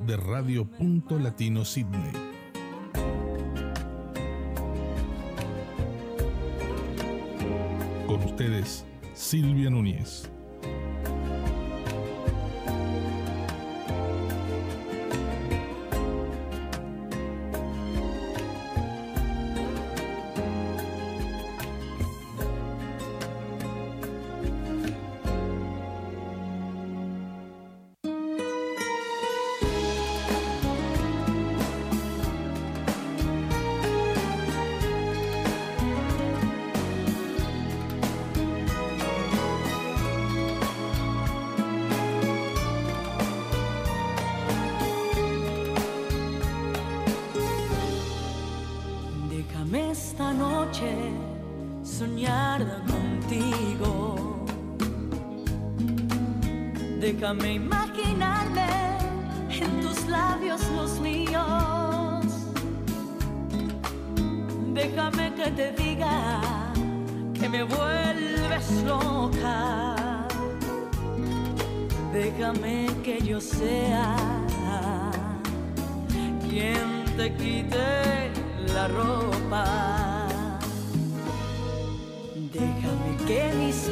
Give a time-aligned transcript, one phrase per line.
[0.00, 2.12] de Radio Punto Latino Sydney.
[8.06, 10.30] Con ustedes, Silvia Núñez.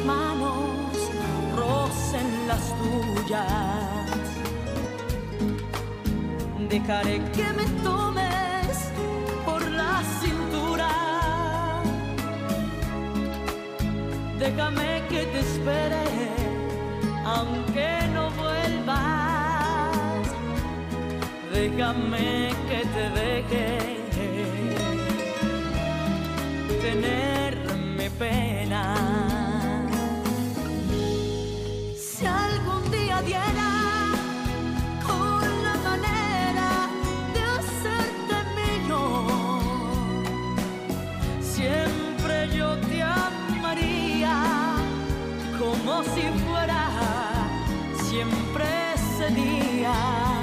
[0.04, 1.10] Manos
[1.56, 4.04] rocen las tuyas.
[6.68, 8.76] Dejaré que me tomes
[9.44, 10.90] por la cintura.
[14.38, 16.04] Déjame que te espere,
[17.24, 20.26] aunque no vuelvas.
[21.52, 23.94] Déjame que te deje
[26.82, 29.13] tenerme pena.
[45.58, 46.88] Como si fuera
[48.08, 48.64] siempre
[48.94, 50.33] ese día.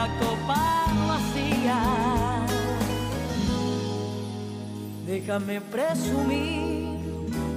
[0.00, 0.62] La copa
[1.10, 1.80] vacía.
[5.06, 6.98] Déjame presumir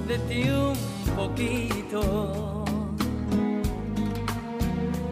[0.08, 0.78] de ti un
[1.20, 2.00] poquito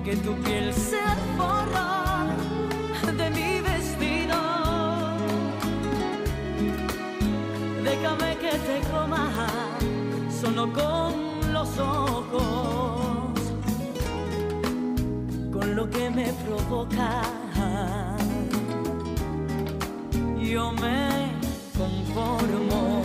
[0.04, 1.91] que tu piel sea el forro
[3.21, 4.38] de mi vestido.
[7.88, 9.25] Déjame que te coma
[10.41, 11.12] solo con
[11.56, 13.12] los ojos,
[15.82, 17.22] lo que me provoca.
[20.41, 21.32] Yo me
[21.76, 23.02] conformo.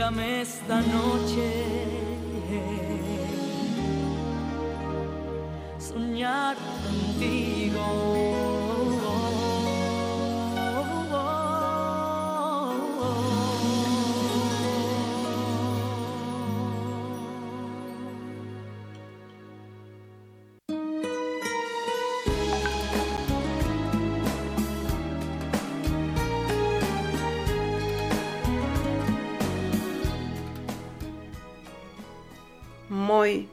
[0.00, 1.59] Déjame esta noche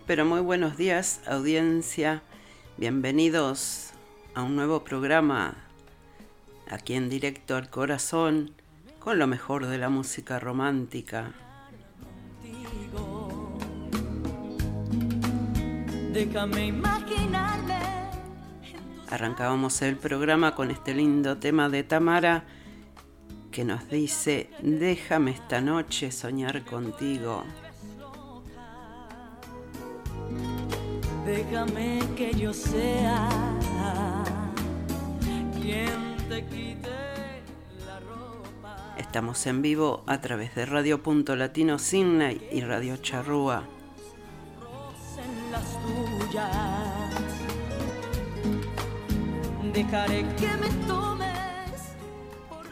[0.08, 2.22] pero muy buenos días, audiencia.
[2.78, 3.90] Bienvenidos
[4.36, 5.56] a un nuevo programa
[6.70, 8.54] aquí en directo al corazón
[9.00, 11.34] con lo mejor de la música romántica.
[16.14, 17.80] Déjame imaginarme.
[19.10, 22.46] Arrancábamos el programa con este lindo tema de Tamara
[23.52, 27.44] que nos dice, déjame esta noche soñar contigo.
[31.38, 33.30] Déjame que yo sea
[35.62, 36.90] quien te quite
[37.86, 38.96] la ropa.
[38.98, 43.66] Estamos en vivo a través de Radio Punto Latino Sydney y Radio Charrúa.
[45.20, 47.12] en las tuyas.
[49.76, 51.94] Dejaré que me tomes
[52.50, 52.66] por.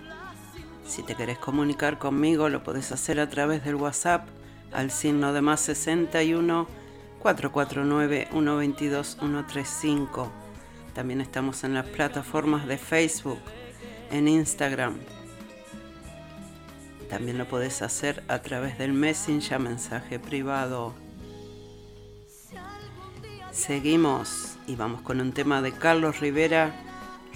[0.88, 4.27] Si te querés comunicar conmigo, lo podés hacer a través del WhatsApp
[4.73, 6.85] al signo de más 61
[7.25, 10.31] 449 122 135.
[10.94, 13.39] También estamos en las plataformas de Facebook,
[14.12, 15.00] en Instagram.
[17.10, 20.94] También lo podés hacer a través del Messenger mensaje privado.
[23.51, 26.75] Seguimos y vamos con un tema de Carlos Rivera,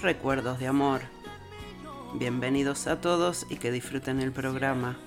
[0.03, 1.01] Recuerdos de Amor.
[2.13, 5.00] Bienvenidos a todos y que disfruten el programa.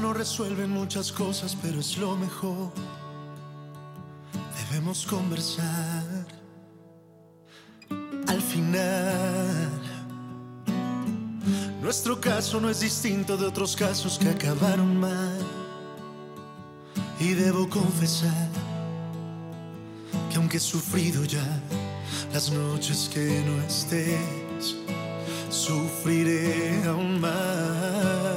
[0.00, 2.72] No resuelven muchas cosas, pero es lo mejor.
[4.70, 6.26] Debemos conversar.
[8.26, 9.80] Al final,
[11.82, 15.38] nuestro caso no es distinto de otros casos que acabaron mal.
[17.18, 18.48] Y debo confesar
[20.30, 21.62] que aunque he sufrido ya
[22.32, 24.76] las noches que no estés,
[25.50, 28.27] sufriré aún más.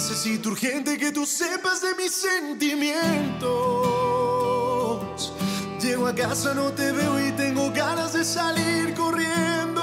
[0.00, 3.50] Necesito urgente que tú sepas de mis sentimientos.
[5.78, 9.82] Llego a casa, no te veo y tengo ganas de salir corriendo.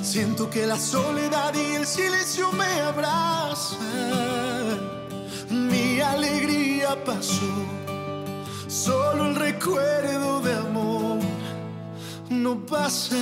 [0.00, 3.80] Siento que la soledad y el silencio me abrazan.
[5.50, 7.52] Mi alegría pasó.
[8.68, 11.18] Solo el recuerdo de amor
[12.30, 13.16] no pasa.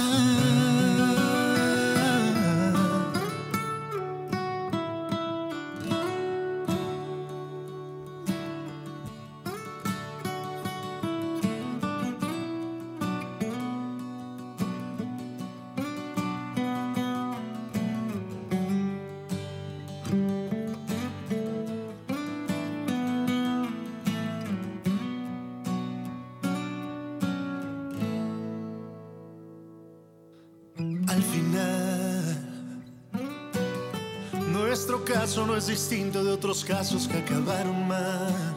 [35.75, 38.55] Distinto de otros casos que acabaron mal.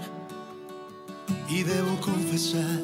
[1.50, 2.84] Y debo confesar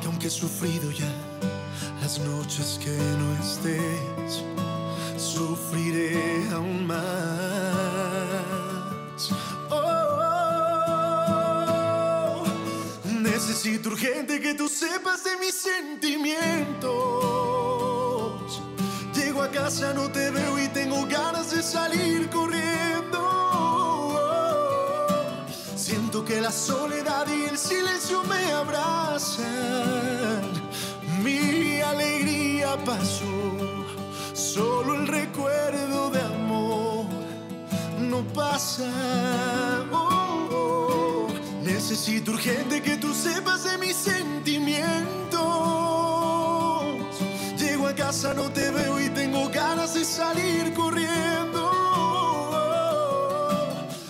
[0.00, 1.12] que aunque he sufrido ya
[2.00, 4.42] las noches que no estés,
[5.18, 6.96] sufriré aún más.
[9.70, 9.76] Oh,
[13.20, 17.45] necesito urgente que tú sepas de mis sentimientos.
[19.36, 23.20] Llego a casa, no te veo y tengo ganas de salir corriendo.
[25.76, 29.44] Siento que la soledad y el silencio me abrazan.
[31.22, 33.58] Mi alegría pasó,
[34.32, 37.04] solo el recuerdo de amor
[37.98, 38.90] no pasa.
[39.92, 41.26] Oh,
[41.62, 45.85] Necesito urgente que tú sepas de mis sentimientos.
[48.22, 51.70] No te veo y tengo ganas de salir corriendo.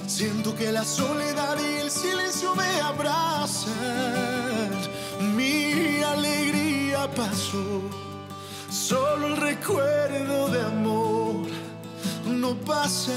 [0.06, 3.74] Siento que la soledad y el silencio me abrazan.
[5.34, 7.82] Mi alegría pasó,
[8.70, 11.46] solo el recuerdo de amor
[12.26, 13.12] no pasa.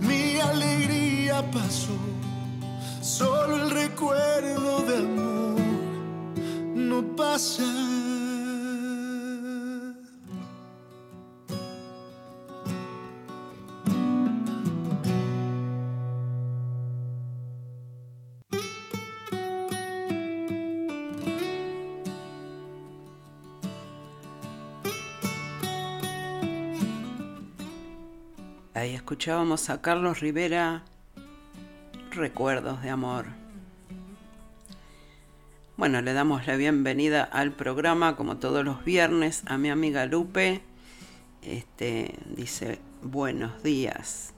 [0.00, 1.98] Mi alegría pasó,
[3.02, 5.53] solo el recuerdo de amor
[7.02, 7.62] pasa.
[28.74, 30.82] Ahí escuchábamos a Carlos Rivera,
[32.10, 33.43] Recuerdos de Amor.
[35.76, 40.62] Bueno, le damos la bienvenida al programa, como todos los viernes, a mi amiga Lupe.
[41.42, 44.34] Este dice buenos días.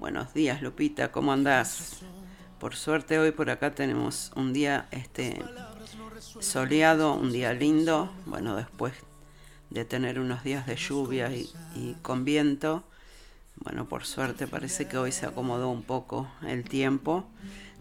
[0.00, 2.00] Buenos días, Lupita, ¿cómo andás?
[2.58, 5.40] Por suerte hoy por acá tenemos un día este
[6.40, 8.12] soleado, un día lindo.
[8.26, 8.92] Bueno, después
[9.70, 12.82] de tener unos días de lluvia y, y con viento.
[13.54, 17.24] Bueno, por suerte parece que hoy se acomodó un poco el tiempo.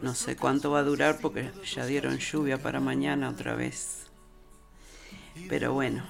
[0.01, 4.08] No sé cuánto va a durar porque ya dieron lluvia para mañana otra vez.
[5.48, 6.03] Pero bueno.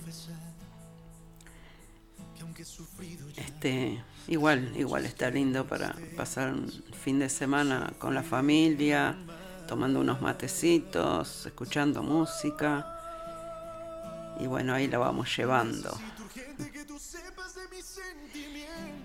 [3.36, 6.72] Este, igual, igual está lindo para pasar un
[7.04, 9.18] fin de semana con la familia,
[9.68, 12.98] tomando unos matecitos, escuchando música.
[14.40, 15.92] Y bueno, ahí la vamos llevando.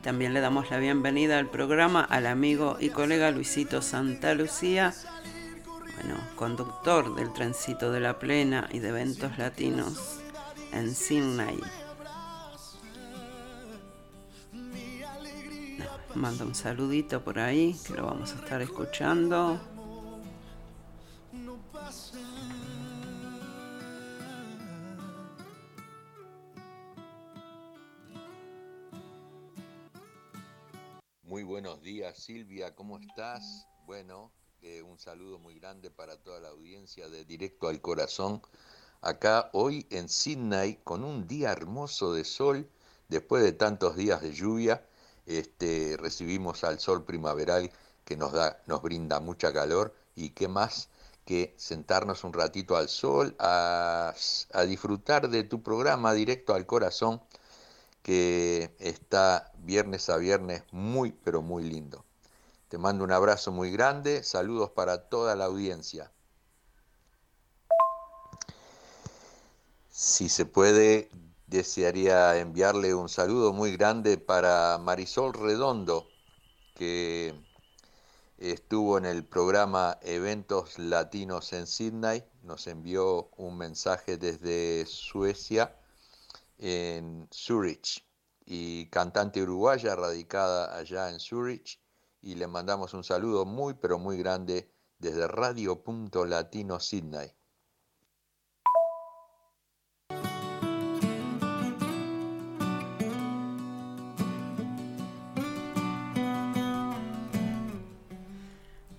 [0.06, 4.94] También le damos la bienvenida al programa al amigo y colega Luisito Santa Lucía,
[5.96, 10.20] bueno, conductor del Trencito de la Plena y de eventos latinos
[10.70, 11.58] en Sydney.
[16.14, 19.60] Manda un saludito por ahí, que lo vamos a estar escuchando.
[31.26, 33.66] Muy buenos días Silvia, ¿cómo estás?
[33.84, 34.30] Bueno,
[34.62, 38.40] eh, un saludo muy grande para toda la audiencia de Directo al Corazón.
[39.00, 42.70] Acá hoy en Sydney con un día hermoso de sol,
[43.08, 44.86] después de tantos días de lluvia,
[45.26, 47.72] este, recibimos al sol primaveral
[48.04, 50.90] que nos, da, nos brinda mucha calor y qué más
[51.24, 54.14] que sentarnos un ratito al sol a,
[54.52, 57.20] a disfrutar de tu programa Directo al Corazón
[58.06, 62.04] que está viernes a viernes muy, pero muy lindo.
[62.68, 66.12] Te mando un abrazo muy grande, saludos para toda la audiencia.
[69.90, 71.10] Si se puede,
[71.48, 76.06] desearía enviarle un saludo muy grande para Marisol Redondo,
[76.76, 77.34] que
[78.38, 85.74] estuvo en el programa Eventos Latinos en Sydney, nos envió un mensaje desde Suecia
[86.58, 88.04] en Zurich.
[88.44, 91.80] Y cantante uruguaya radicada allá en Zurich.
[92.22, 97.32] Y le mandamos un saludo muy pero muy grande desde Radio Punto Latino Sydney.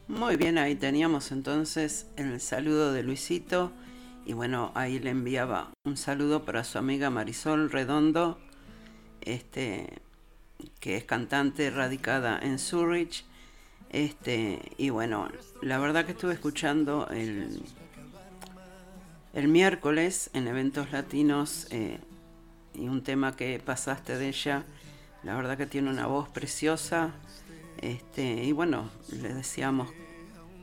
[0.08, 3.72] Muy bien, ahí teníamos entonces el saludo de Luisito
[4.28, 8.38] y bueno, ahí le enviaba un saludo para su amiga Marisol Redondo,
[9.22, 10.02] este,
[10.82, 13.24] que es cantante radicada en Zurich.
[13.90, 15.30] Este, y bueno,
[15.62, 17.64] la verdad que estuve escuchando el,
[19.32, 21.98] el miércoles en eventos latinos eh,
[22.74, 24.66] y un tema que pasaste de ella.
[25.24, 27.14] La verdad que tiene una voz preciosa.
[27.82, 29.88] Este, y bueno, le decíamos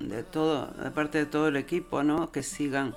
[0.01, 2.31] de todo, de parte de todo el equipo, ¿no?
[2.31, 2.95] Que sigan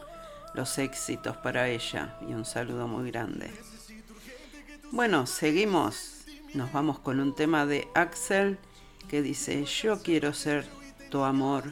[0.57, 3.51] los éxitos para ella y un saludo muy grande.
[4.91, 6.25] Bueno, seguimos.
[6.55, 8.57] Nos vamos con un tema de Axel
[9.07, 10.65] que dice, yo quiero ser
[11.11, 11.63] tu amor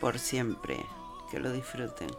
[0.00, 0.78] por siempre.
[1.30, 2.10] Que lo disfruten.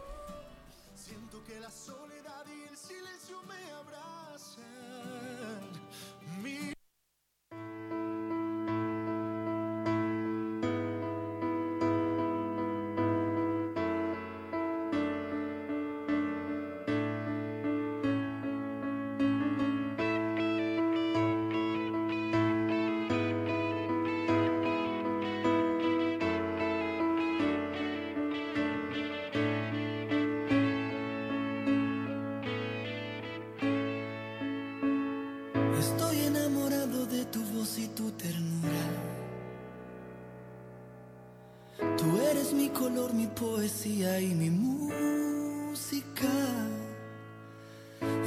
[43.10, 46.28] Mi poesía y mi música.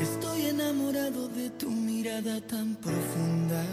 [0.02, 3.64] Estoy enamorado de tu mirada tan profunda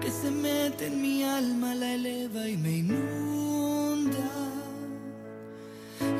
[0.00, 4.30] que se mete en mi alma, la eleva y me inunda.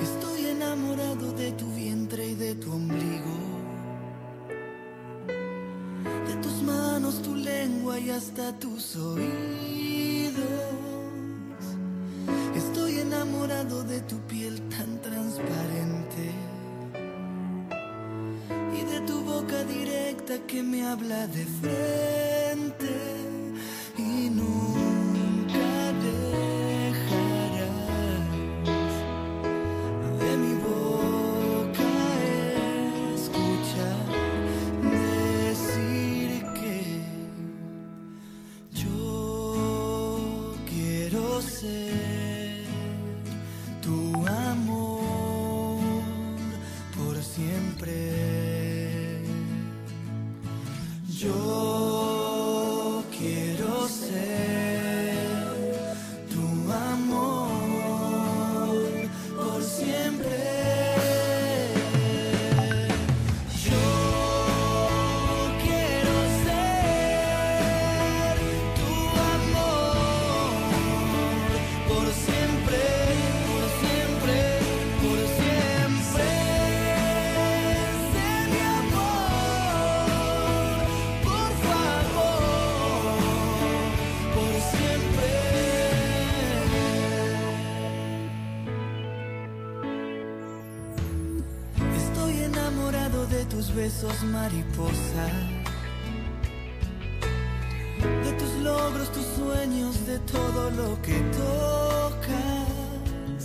[0.03, 3.37] Estoy enamorado de tu vientre y de tu ombligo,
[6.29, 10.94] de tus manos, tu lengua y hasta tus oídos.
[13.89, 16.33] De tu piel tan transparente.
[18.79, 22.95] Y de tu boca directa que me habla de frente.
[23.99, 24.84] Y nunca
[98.85, 103.43] logros, tus sueños, de todo lo que tocas.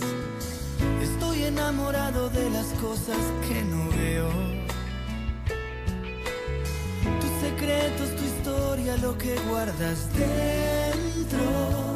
[1.02, 4.30] Estoy enamorado de las cosas que no veo.
[7.20, 11.89] Tus secretos, tu historia, lo que guardas dentro.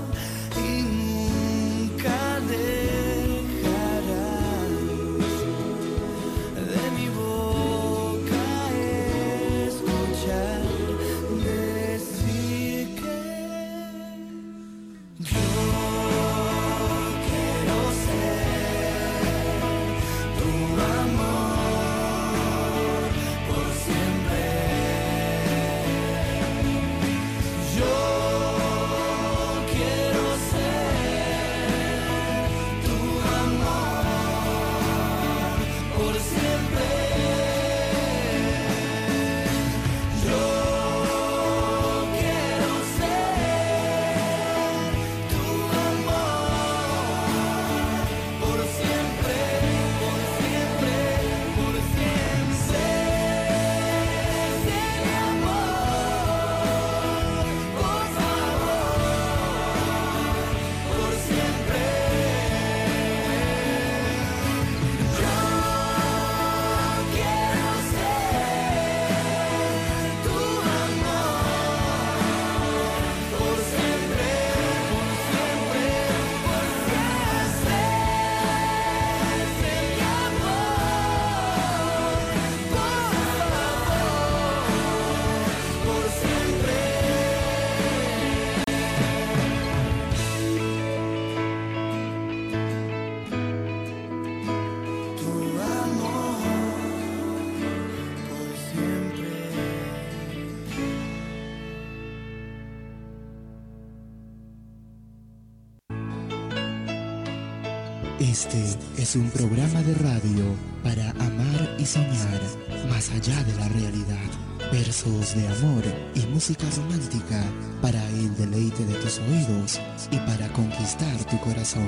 [108.25, 108.65] Este
[108.97, 112.41] es un programa de radio para amar y soñar
[112.89, 114.31] más allá de la realidad.
[114.73, 115.85] Versos de amor
[116.15, 117.45] y música romántica
[117.83, 119.79] para el deleite de tus oídos
[120.11, 121.87] y para conquistar tu corazón.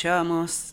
[0.00, 0.72] Escuchábamos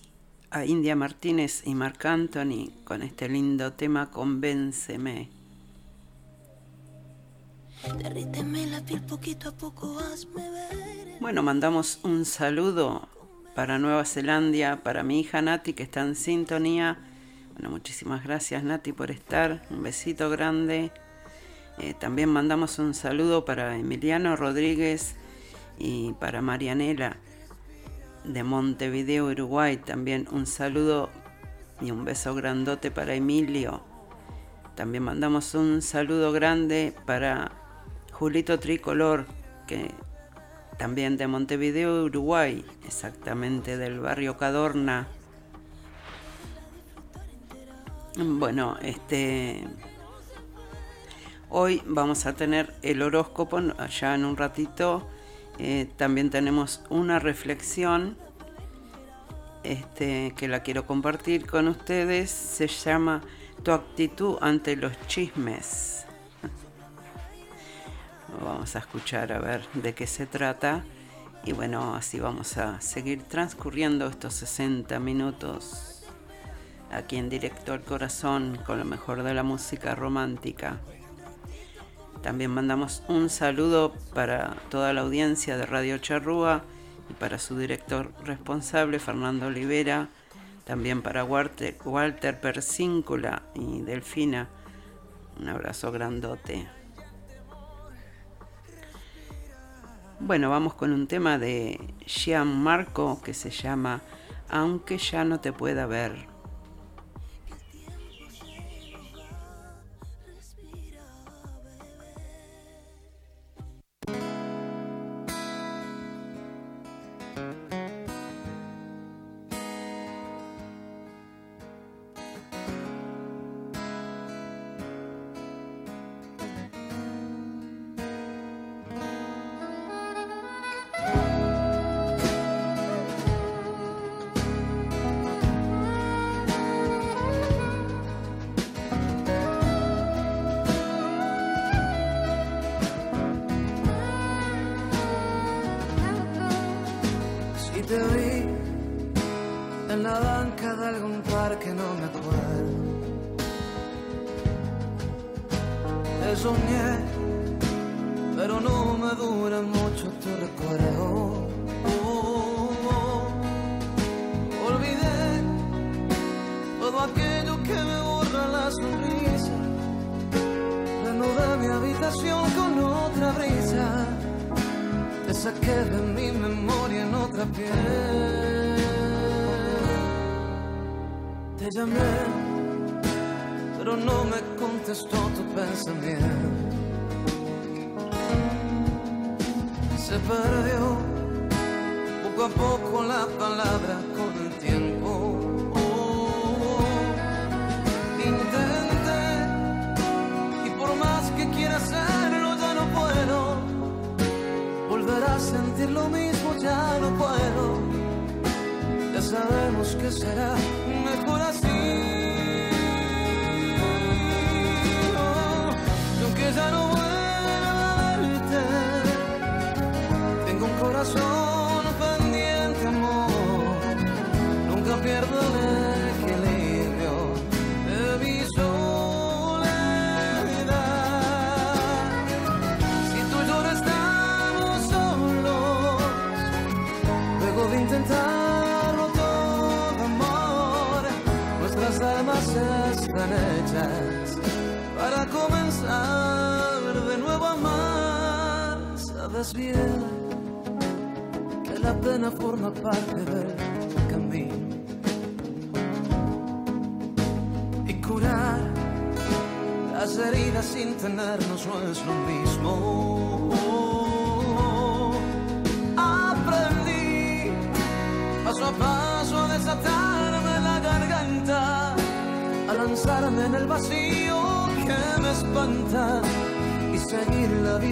[0.51, 5.29] a India Martínez y Marc Anthony con este lindo tema Convénceme.
[11.19, 13.09] Bueno, mandamos un saludo
[13.53, 16.97] para Nueva Zelanda, para mi hija Nati que está en sintonía.
[17.51, 19.61] Bueno, muchísimas gracias Nati por estar.
[19.69, 20.93] Un besito grande.
[21.79, 25.15] Eh, también mandamos un saludo para Emiliano Rodríguez
[25.77, 27.17] y para Marianela
[28.27, 29.77] de Montevideo, Uruguay.
[29.77, 31.09] También un saludo
[31.81, 33.81] y un beso grandote para Emilio.
[34.75, 37.51] También mandamos un saludo grande para
[38.11, 39.25] Julito Tricolor,
[39.65, 39.91] que
[40.77, 45.07] también de Montevideo, Uruguay, exactamente del barrio Cadorna.
[48.17, 49.63] Bueno, este
[51.49, 55.07] hoy vamos a tener el horóscopo allá en un ratito
[55.59, 58.17] eh, también tenemos una reflexión
[59.63, 62.29] este, que la quiero compartir con ustedes.
[62.29, 63.21] Se llama
[63.63, 66.05] Tu actitud ante los chismes.
[68.43, 70.83] Vamos a escuchar a ver de qué se trata.
[71.43, 76.03] Y bueno, así vamos a seguir transcurriendo estos 60 minutos
[76.91, 80.79] aquí en directo al corazón con lo mejor de la música romántica.
[82.21, 86.63] También mandamos un saludo para toda la audiencia de Radio Charrúa
[87.09, 90.09] y para su director responsable, Fernando Olivera.
[90.65, 94.49] También para Walter, Walter Persíncula y Delfina.
[95.39, 96.67] Un abrazo grandote.
[100.19, 101.79] Bueno, vamos con un tema de
[102.43, 104.01] Marco que se llama
[104.49, 106.36] Aunque ya no te pueda ver.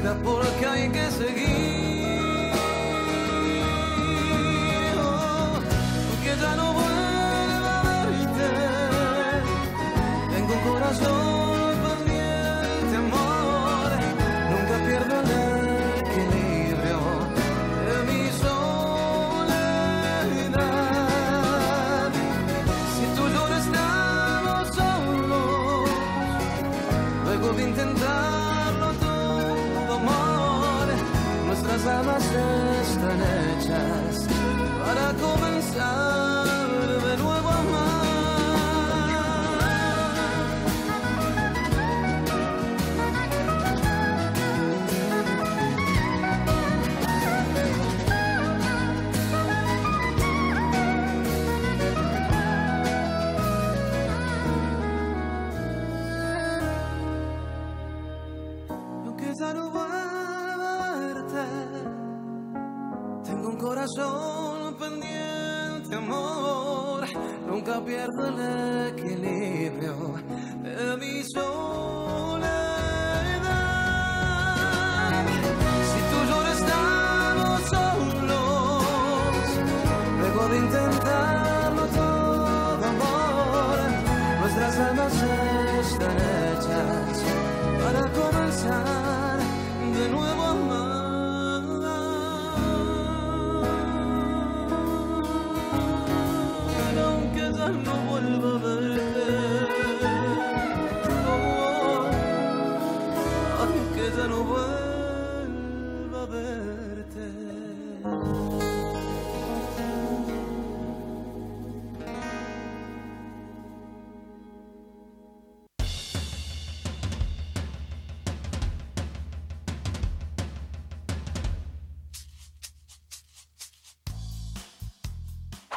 [0.06, 1.35] Vida porque hay que seguir.
[67.86, 68.85] pierdele.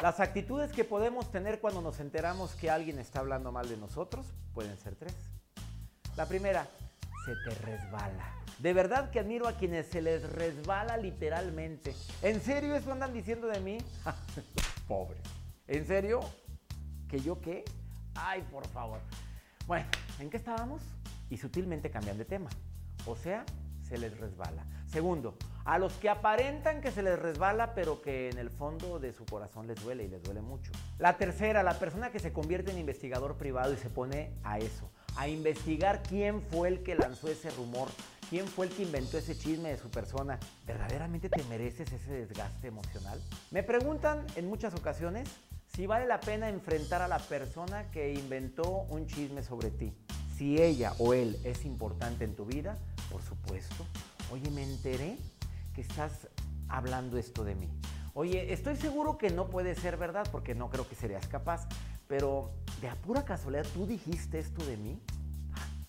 [0.09, 4.25] Las actitudes que podemos tener cuando nos enteramos que alguien está hablando mal de nosotros
[4.55, 5.13] pueden ser tres.
[6.17, 6.65] La primera,
[7.25, 8.33] se te resbala.
[8.57, 11.93] De verdad que admiro a quienes se les resbala literalmente.
[12.23, 13.77] ¿En serio eso andan diciendo de mí?
[14.87, 15.19] Pobre.
[15.67, 16.21] ¿En serio?
[17.07, 17.63] ¿Que yo qué?
[18.15, 19.01] Ay, por favor.
[19.67, 19.85] Bueno,
[20.17, 20.81] ¿en qué estábamos?
[21.29, 22.49] Y sutilmente cambian de tema.
[23.05, 23.45] O sea,
[23.87, 24.65] se les resbala.
[24.91, 29.13] Segundo, a los que aparentan que se les resbala, pero que en el fondo de
[29.13, 30.71] su corazón les duele y les duele mucho.
[30.97, 34.89] La tercera, la persona que se convierte en investigador privado y se pone a eso,
[35.15, 37.87] a investigar quién fue el que lanzó ese rumor,
[38.31, 40.39] quién fue el que inventó ese chisme de su persona.
[40.65, 43.21] ¿Verdaderamente te mereces ese desgaste emocional?
[43.51, 45.29] Me preguntan en muchas ocasiones
[45.67, 49.93] si vale la pena enfrentar a la persona que inventó un chisme sobre ti.
[50.35, 52.75] Si ella o él es importante en tu vida,
[53.11, 53.85] por supuesto.
[54.31, 55.17] Oye, me enteré
[55.73, 56.27] que estás
[56.67, 57.69] hablando esto de mí.
[58.13, 61.67] Oye, estoy seguro que no puede ser verdad porque no creo que serías capaz,
[62.07, 64.99] pero de a pura casualidad tú dijiste esto de mí.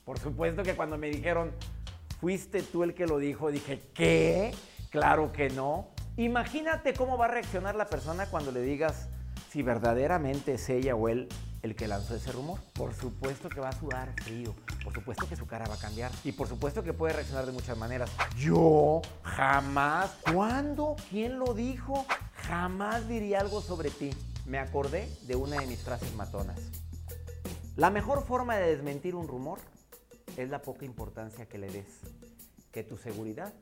[0.05, 1.53] Por supuesto que cuando me dijeron,
[2.21, 4.55] fuiste tú el que lo dijo, dije, ¿qué?
[4.91, 5.89] Claro que no.
[6.17, 9.09] Imagínate cómo va a reaccionar la persona cuando le digas
[9.51, 11.29] si verdaderamente es ella o él
[11.63, 12.61] el que lanzó ese rumor.
[12.75, 16.11] Por supuesto que va a sudar frío, por supuesto que su cara va a cambiar
[16.25, 18.11] y por supuesto que puede reaccionar de muchas maneras.
[18.37, 20.97] Yo jamás, ¿cuándo?
[21.11, 22.05] ¿Quién lo dijo?
[22.49, 24.11] Jamás diría algo sobre ti.
[24.47, 26.59] Me acordé de una de mis frases matonas.
[27.77, 29.59] La mejor forma de desmentir un rumor
[30.37, 31.87] es la poca importancia que le des.
[32.73, 33.53] Que tu seguridad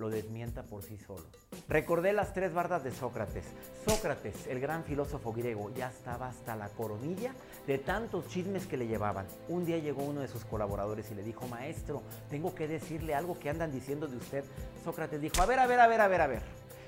[0.00, 1.24] lo desmienta por sí solo.
[1.68, 3.44] Recordé las tres bardas de Sócrates.
[3.86, 7.34] Sócrates, el gran filósofo griego, ya estaba hasta la coronilla
[7.66, 9.26] de tantos chismes que le llevaban.
[9.48, 13.38] Un día llegó uno de sus colaboradores y le dijo, maestro, tengo que decirle algo
[13.38, 14.44] que andan diciendo de usted.
[14.82, 16.42] Sócrates dijo, a ver, a ver, a ver, a ver, a ver.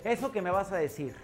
[0.05, 1.15] Eso que me vas a decir,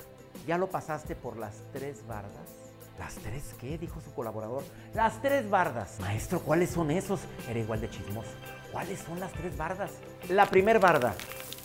[0.47, 2.55] ¿ya lo pasaste por las tres bardas?
[2.99, 3.79] ¿Las tres qué?
[3.79, 4.63] Dijo su colaborador.
[4.93, 5.99] Las tres bardas.
[6.01, 7.21] Maestro, ¿cuáles son esos?
[7.49, 8.31] Era igual de chismoso.
[8.73, 9.93] ¿Cuáles son las tres bardas?
[10.29, 11.15] La primer barda.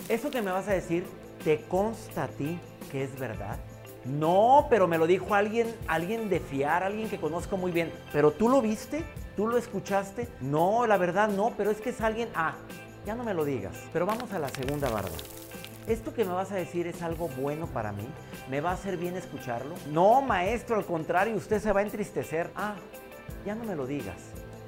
[0.10, 1.06] ¿Eso que me vas a decir
[1.44, 2.60] te consta a ti
[2.92, 3.58] que es verdad?
[4.04, 7.89] No, pero me lo dijo alguien, alguien de fiar, alguien que conozco muy bien.
[8.12, 9.06] ¿Pero tú lo viste?
[9.38, 10.28] ¿Tú lo escuchaste?
[10.42, 12.28] No, la verdad no, pero es que es alguien...
[12.36, 12.56] Ah,
[13.06, 13.76] ya no me lo digas.
[13.94, 15.16] Pero vamos a la segunda barda.
[15.88, 18.08] ¿Esto que me vas a decir es algo bueno para mí?
[18.50, 19.74] ¿Me va a hacer bien escucharlo?
[19.89, 22.50] No, maestro, al contrario, usted se va a entristecer.
[22.56, 22.76] Ah,
[23.46, 24.18] ya no me lo digas.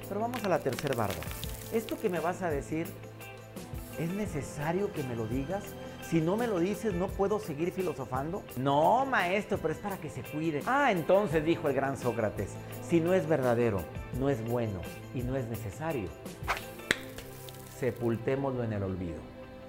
[0.08, 1.20] Pero vamos a la tercera barda.
[1.72, 2.86] ¿Esto que me vas a decir
[3.98, 5.64] ¿Es necesario que me lo digas?
[6.02, 8.42] Si no me lo dices, ¿no puedo seguir filosofando?
[8.58, 10.62] No, maestro, pero es para que se cuide.
[10.66, 13.80] Ah, entonces dijo el gran Sócrates, si no es verdadero,
[14.20, 14.82] no es bueno
[15.14, 16.08] y no es necesario,
[17.78, 19.16] sepultémoslo en el olvido.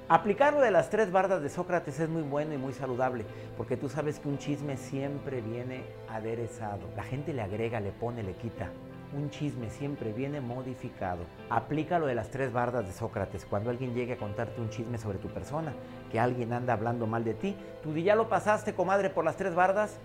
[0.10, 3.78] Aplicar lo de las tres bardas de Sócrates es muy bueno y muy saludable, porque
[3.78, 6.80] tú sabes que un chisme siempre viene aderezado.
[6.96, 8.70] La gente le agrega, le pone, le quita.
[9.14, 11.24] Un chisme siempre viene modificado.
[11.50, 13.46] Aplica lo de las tres bardas de Sócrates.
[13.46, 15.74] Cuando alguien llegue a contarte un chisme sobre tu persona,
[16.12, 19.38] que alguien anda hablando mal de ti, tú di, ya lo pasaste, comadre, por las
[19.38, 19.98] tres bardas.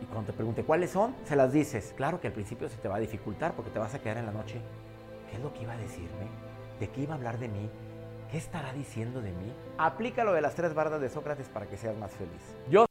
[0.00, 1.92] Y cuando te pregunte cuáles son, se las dices.
[1.96, 4.26] Claro que al principio se te va a dificultar porque te vas a quedar en
[4.26, 4.60] la noche.
[5.28, 6.28] ¿Qué es lo que iba a decirme?
[6.78, 7.68] ¿De qué iba a hablar de mí?
[8.30, 9.52] ¿Qué estará diciendo de mí?
[9.78, 12.56] Aplica lo de las tres bardas de Sócrates para que seas más feliz.
[12.70, 12.87] Yo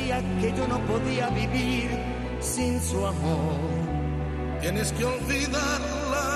[0.00, 1.90] sabía que yo no podía vivir
[2.40, 3.58] sin su amor.
[4.60, 6.26] Tienes que olvidarla,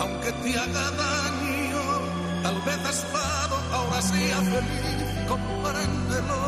[0.00, 1.82] aunque te haga daño.
[2.42, 6.42] Tal vez ha estado, ahora sea feliz, compréndelo.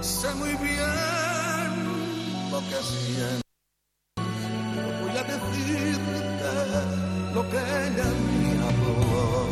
[0.00, 1.68] Sé muy bien
[2.50, 3.42] lo que siento.
[4.76, 6.50] No voy a decirte
[7.34, 8.08] lo que ella
[8.40, 9.46] me habló.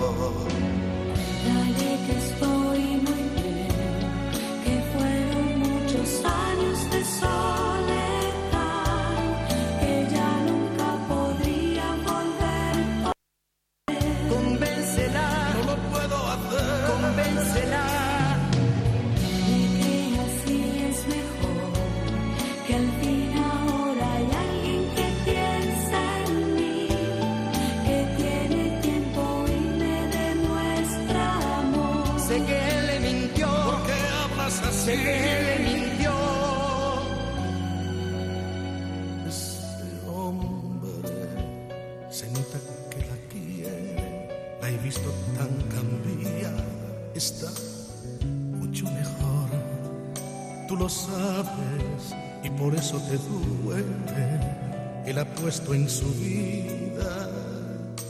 [55.54, 57.30] Puesto en su vida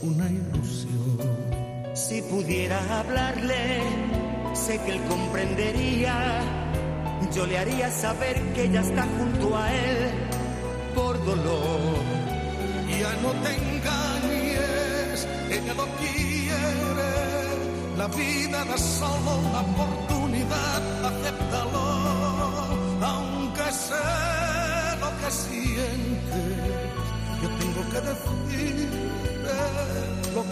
[0.01, 1.19] una ilusión.
[1.93, 3.83] Si pudiera hablarle,
[4.53, 6.41] sé que él comprendería.
[7.35, 10.11] Yo le haría saber que ella está junto a él
[10.95, 12.01] por dolor.
[12.99, 17.11] Ya no te engañes, ella lo quiere.
[17.97, 21.85] La vida da solo una oportunidad, acéptalo.
[23.01, 24.05] Aunque sé
[24.99, 26.24] lo que sientes,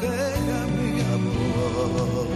[0.06, 2.28] ella me amó.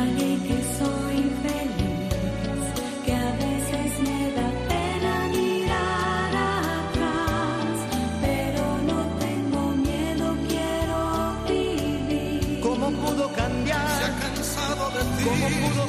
[0.00, 2.64] Alguien que soy feliz,
[3.04, 6.32] que a veces me da pena mirar
[6.80, 7.76] atrás,
[8.20, 11.00] pero no tengo miedo, quiero
[11.48, 12.60] vivir.
[12.62, 14.04] ¿Cómo pudo Se cambiar?
[14.04, 15.24] ha cansado de ti.
[15.28, 15.82] ¿Cómo pudo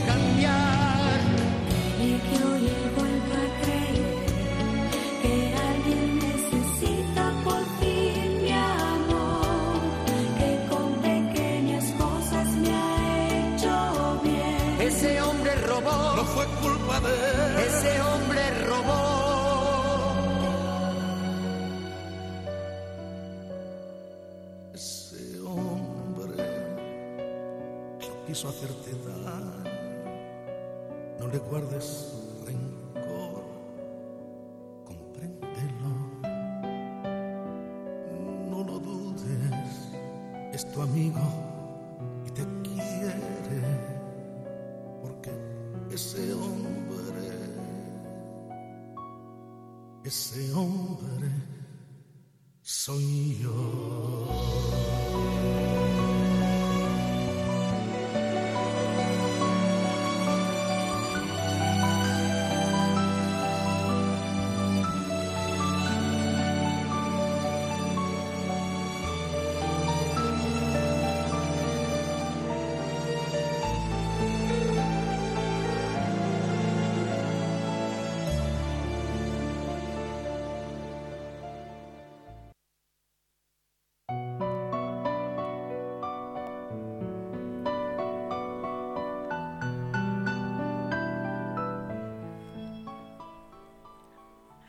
[31.34, 32.11] No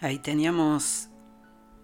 [0.03, 1.09] Ahí teníamos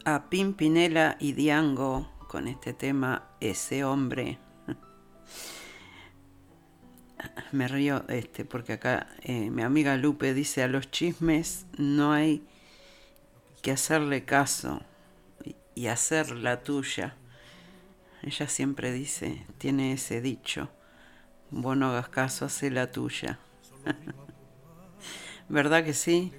[0.04, 4.40] a Pimpinela y Diango con este tema Ese hombre.
[7.52, 12.42] Me río este porque acá eh, mi amiga Lupe dice a los chismes no hay
[13.62, 14.80] que hacerle caso
[15.76, 17.14] y- hacer la tuya.
[18.24, 20.70] Ella siempre dice, tiene ese dicho,
[21.52, 23.38] vos no hagas caso, hace la tuya.
[25.48, 26.32] ¿Verdad que sí?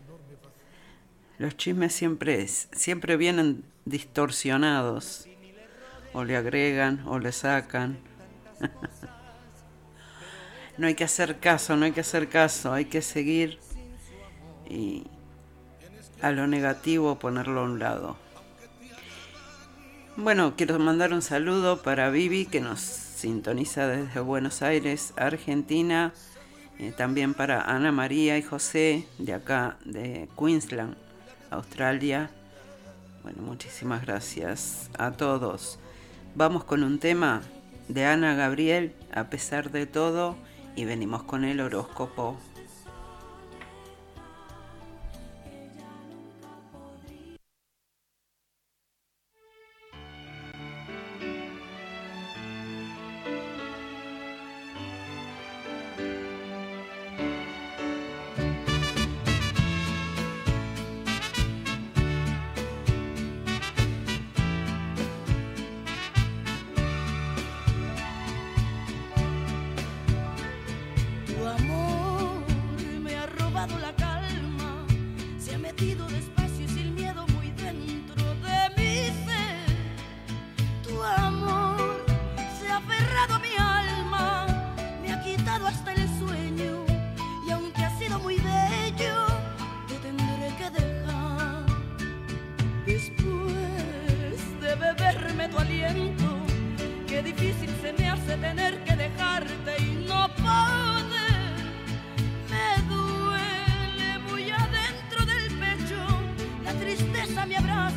[1.40, 5.26] Los chismes siempre, siempre vienen distorsionados.
[6.14, 7.98] O le agregan o le sacan.
[10.78, 13.58] no hay que hacer caso, no hay que hacer caso, hay que seguir
[14.70, 15.08] y
[16.22, 18.18] a lo negativo ponerlo a un lado.
[20.18, 26.12] Bueno, quiero mandar un saludo para Vivi que nos sintoniza desde Buenos Aires, Argentina.
[26.80, 30.96] Eh, también para Ana María y José de acá de Queensland,
[31.52, 32.30] Australia.
[33.24, 35.80] Bueno, muchísimas gracias a todos.
[36.36, 37.42] Vamos con un tema
[37.88, 40.36] de Ana Gabriel, a pesar de todo,
[40.76, 42.38] y venimos con el horóscopo.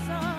[0.06, 0.31] sun.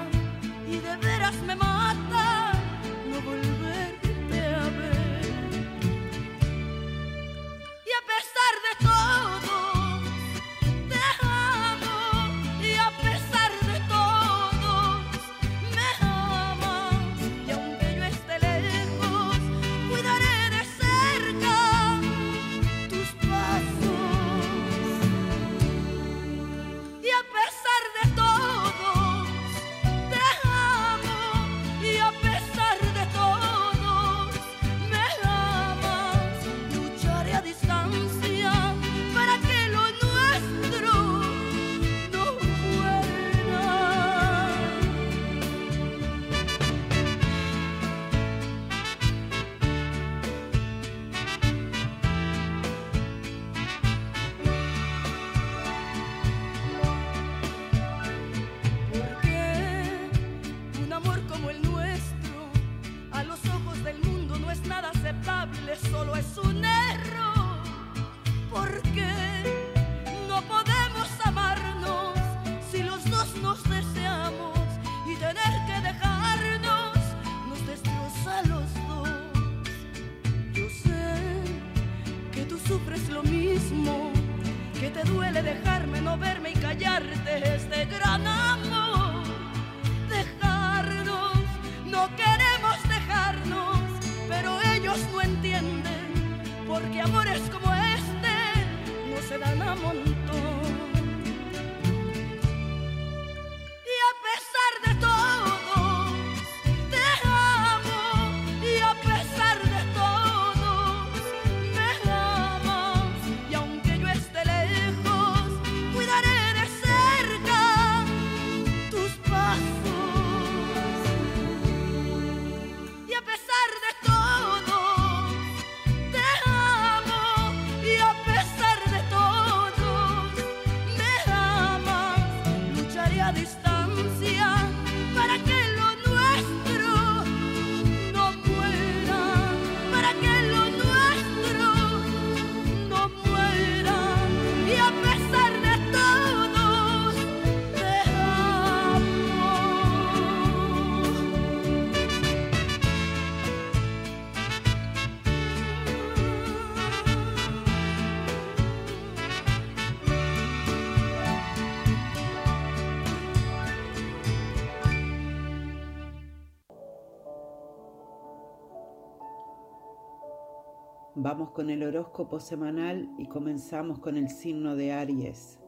[171.53, 175.59] Con el horóscopo semanal y comenzamos con el signo de Aries.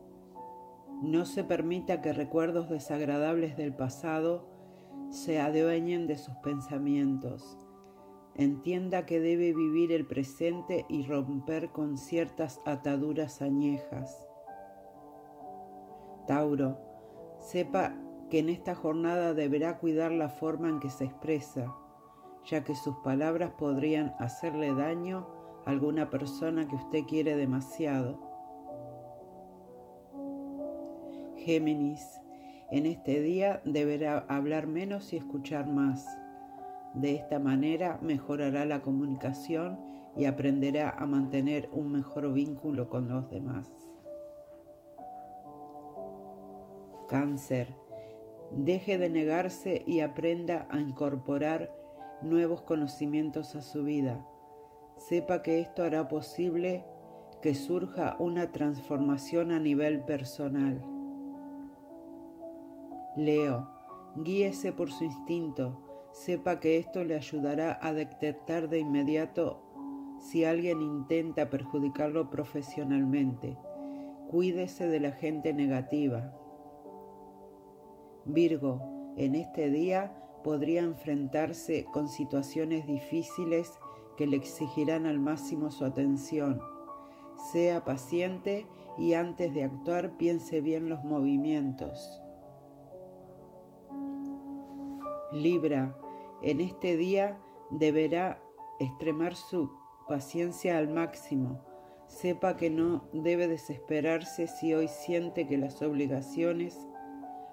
[1.02, 4.48] No se permita que recuerdos desagradables del pasado
[5.10, 7.58] se adueñen de sus pensamientos.
[8.34, 14.28] Entienda que debe vivir el presente y romper con ciertas ataduras añejas.
[16.28, 16.80] Tauro,
[17.40, 17.96] sepa
[18.30, 21.76] que en esta jornada deberá cuidar la forma en que se expresa,
[22.46, 25.35] ya que sus palabras podrían hacerle daño
[25.66, 28.20] alguna persona que usted quiere demasiado.
[31.38, 32.22] Géminis,
[32.72, 36.06] en este día deberá hablar menos y escuchar más.
[36.94, 39.80] De esta manera mejorará la comunicación
[40.16, 43.70] y aprenderá a mantener un mejor vínculo con los demás.
[47.08, 47.76] Cáncer,
[48.52, 51.72] deje de negarse y aprenda a incorporar
[52.22, 54.26] nuevos conocimientos a su vida.
[54.98, 56.86] Sepa que esto hará posible
[57.42, 60.84] que surja una transformación a nivel personal.
[63.16, 63.70] Leo,
[64.16, 65.82] guíese por su instinto.
[66.12, 69.62] Sepa que esto le ayudará a detectar de inmediato
[70.20, 73.58] si alguien intenta perjudicarlo profesionalmente.
[74.30, 76.34] Cuídese de la gente negativa.
[78.26, 83.78] Virgo, en este día podría enfrentarse con situaciones difíciles
[84.18, 86.62] que le exigirán al máximo su atención.
[87.52, 88.66] Sea paciente
[88.98, 92.22] y antes de actuar piense bien los movimientos.
[95.32, 95.98] Libra,
[96.42, 97.38] en este día
[97.72, 98.42] deberá
[98.80, 99.70] extremar su
[100.08, 101.62] paciencia al máximo.
[102.08, 106.88] Sepa que no debe desesperarse si hoy siente que las obligaciones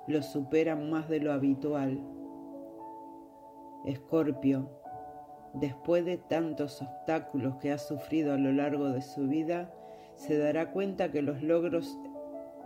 [0.07, 2.07] lo superan más de lo habitual.
[3.85, 4.82] Escorpio,
[5.55, 9.73] después de tantos obstáculos que ha sufrido a lo largo de su vida,
[10.15, 11.99] se dará cuenta que los logros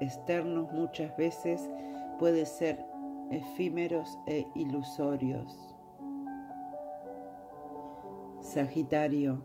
[0.00, 1.70] externos muchas veces
[2.18, 2.84] pueden ser
[3.30, 5.74] efímeros e ilusorios.
[8.40, 9.44] Sagitario,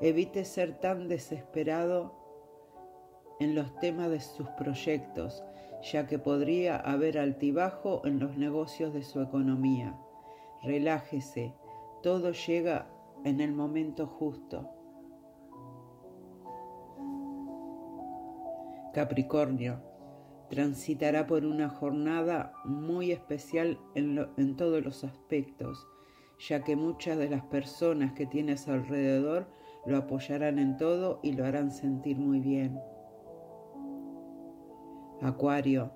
[0.00, 2.14] evite ser tan desesperado
[3.38, 5.44] en los temas de sus proyectos,
[5.92, 9.96] ya que podría haber altibajo en los negocios de su economía.
[10.62, 11.54] Relájese,
[12.06, 12.86] todo llega
[13.24, 14.70] en el momento justo.
[18.94, 19.82] Capricornio,
[20.48, 25.84] transitará por una jornada muy especial en, todos los aspectos,
[26.38, 29.48] ya que muchas de las personas que tiene a su alrededor
[29.84, 32.78] lo apoyarán en todo y lo harán sentir muy bien.
[35.22, 35.90] Acuario,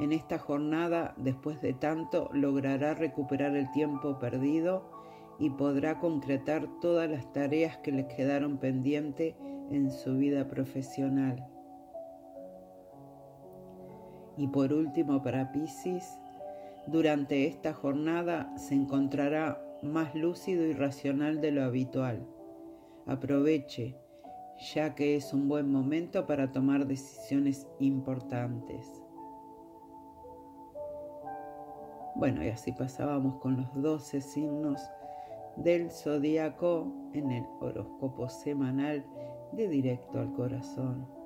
[0.00, 5.00] en esta jornada, después de tanto, logrará recuperar el tiempo perdido
[5.42, 9.34] y podrá concretar todas las tareas que le quedaron pendientes
[9.72, 11.44] en su vida profesional.
[14.36, 16.16] Y por último, para Piscis,
[16.86, 22.24] durante esta jornada se encontrará más lúcido y racional de lo habitual.
[23.06, 23.96] Aproveche,
[24.72, 28.86] ya que es un buen momento para tomar decisiones importantes.
[32.14, 34.80] Bueno, y así pasábamos con los 12 signos
[35.56, 39.04] del zodíaco en el horóscopo semanal
[39.52, 41.21] de directo al corazón.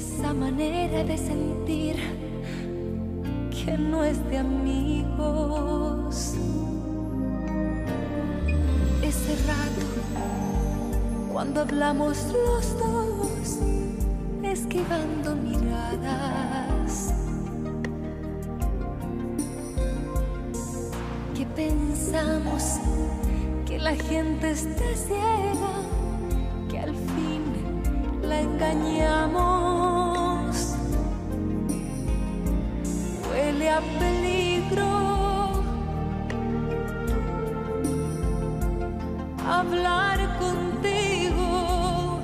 [0.00, 1.96] Esa manera de sentir
[3.50, 6.34] que no es de amigos.
[9.02, 9.86] Ese rato,
[11.32, 13.58] cuando hablamos los dos,
[14.42, 17.12] esquivando miradas.
[21.34, 22.78] que pensamos
[23.64, 25.74] que la gente está ciega,
[26.68, 27.42] que al fin
[28.22, 29.69] la engañamos.
[33.98, 35.62] Peligro
[39.48, 42.20] hablar contigo,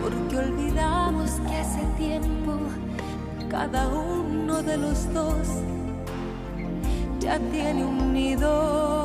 [0.00, 2.52] porque olvidamos que hace tiempo
[3.48, 5.48] cada uno de los dos
[7.18, 8.97] ya tiene un nido.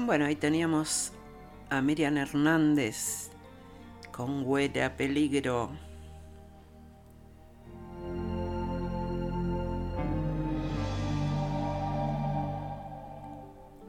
[0.00, 1.12] Bueno, ahí teníamos
[1.70, 3.30] a Miriam Hernández
[4.12, 5.72] con Huella Peligro.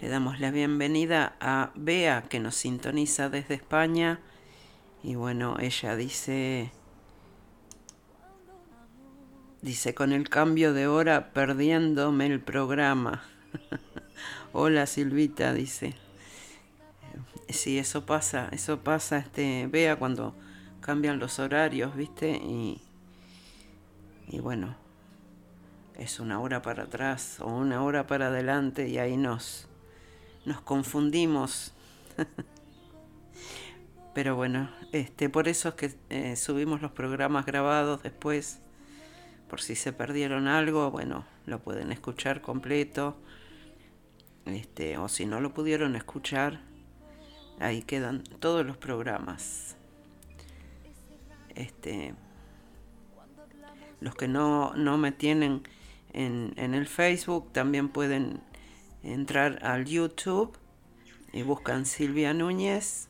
[0.01, 4.19] Le damos la bienvenida a Bea que nos sintoniza desde España.
[5.03, 6.71] Y bueno, ella dice,
[9.61, 13.21] dice, con el cambio de hora perdiéndome el programa.
[14.51, 15.93] Hola Silvita, dice.
[17.49, 20.33] Sí, eso pasa, eso pasa, este, Bea cuando
[20.81, 22.31] cambian los horarios, ¿viste?
[22.31, 22.81] Y,
[24.27, 24.75] y bueno,
[25.99, 29.67] es una hora para atrás o una hora para adelante y ahí nos,
[30.45, 31.73] nos confundimos.
[34.15, 38.61] Pero bueno, este, por eso es que eh, subimos los programas grabados después,
[39.47, 43.15] por si se perdieron algo, bueno, lo pueden escuchar completo.
[44.53, 46.61] Este, o si no lo pudieron escuchar,
[47.59, 49.75] ahí quedan todos los programas.
[51.55, 52.13] Este,
[53.99, 55.63] los que no, no me tienen
[56.13, 58.41] en, en el Facebook también pueden
[59.03, 60.57] entrar al YouTube
[61.33, 63.09] y buscan Silvia Núñez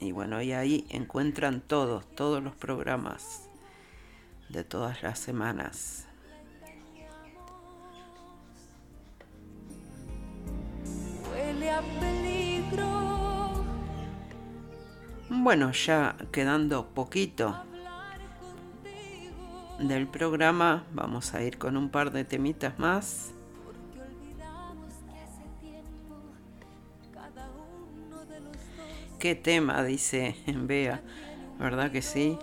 [0.00, 3.48] y bueno, y ahí encuentran todos, todos los programas
[4.48, 6.07] de todas las semanas.
[11.58, 13.64] Huele a peligro.
[15.28, 17.56] Bueno, ya quedando poquito
[19.80, 23.32] del programa, vamos a ir con un par de temitas más.
[29.18, 31.02] Qué tema, dice Bea.
[31.58, 32.38] ¿Verdad que sí?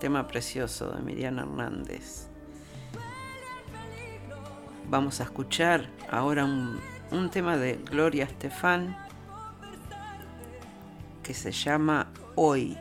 [0.00, 2.26] Tema precioso de Miriam Hernández.
[4.90, 6.80] Vamos a escuchar ahora un,
[7.10, 8.96] un tema de Gloria Estefan
[11.22, 12.76] que se llama Hoy.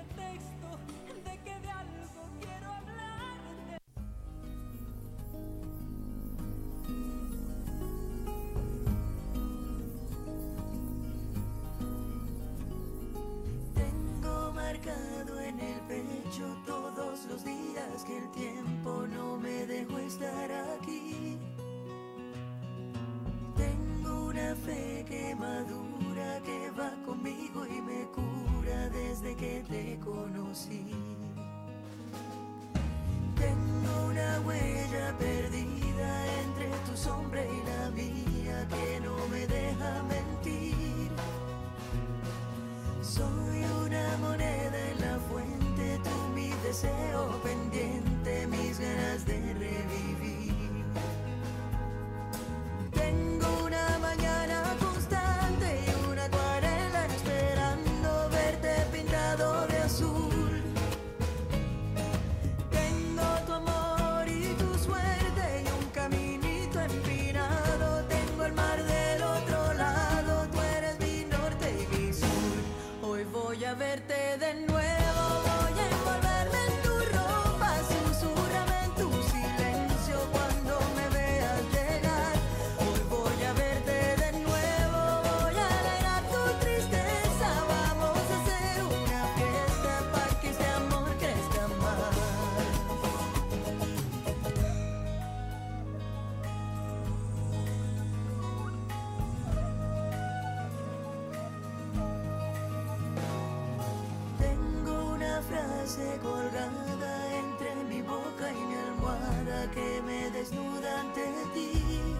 [105.85, 111.21] Frase colgada entre mi boca y mi almohada que me desnuda ante
[111.53, 112.14] ti.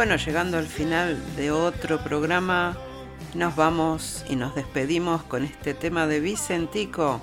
[0.00, 2.74] Bueno, llegando al final de otro programa,
[3.34, 7.20] nos vamos y nos despedimos con este tema de Vicentico,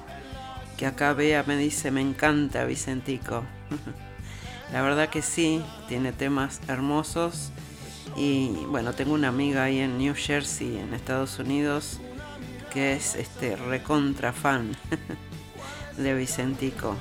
[0.77, 3.43] que acá Bea me dice, me encanta Vicentico.
[4.71, 7.51] La verdad que sí, tiene temas hermosos
[8.15, 11.99] y bueno, tengo una amiga ahí en New Jersey, en Estados Unidos,
[12.71, 14.77] que es este recontra fan
[15.97, 16.95] de Vicentico.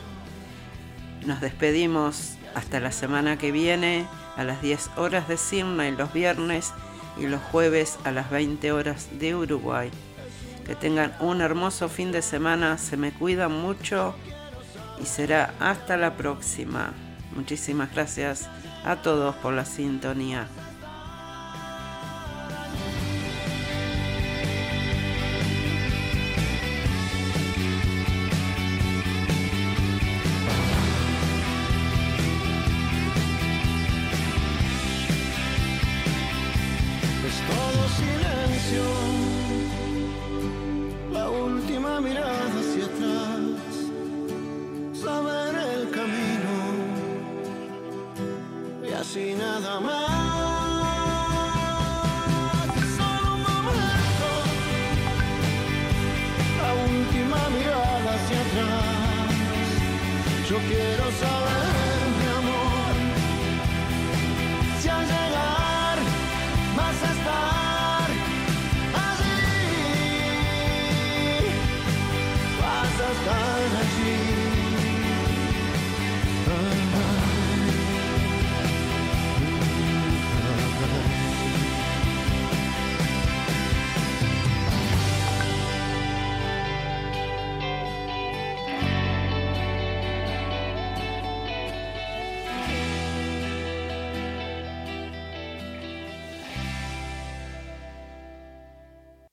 [1.27, 4.07] Nos despedimos hasta la semana que viene
[4.37, 6.73] a las 10 horas de Sydney los viernes
[7.19, 9.91] y los jueves a las 20 horas de Uruguay.
[10.65, 14.15] Que tengan un hermoso fin de semana, se me cuidan mucho
[15.01, 16.93] y será hasta la próxima.
[17.35, 18.49] Muchísimas gracias
[18.85, 20.49] a todos por la sintonía.